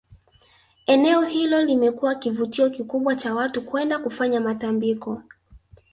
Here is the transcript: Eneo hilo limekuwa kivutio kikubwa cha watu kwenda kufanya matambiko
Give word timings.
Eneo 0.87 1.21
hilo 1.21 1.65
limekuwa 1.65 2.15
kivutio 2.15 2.69
kikubwa 2.69 3.15
cha 3.15 3.35
watu 3.35 3.61
kwenda 3.65 3.99
kufanya 3.99 4.39
matambiko 4.41 5.23